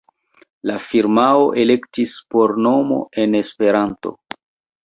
[0.69, 4.17] La firmao elektis por nomo en Esperanto.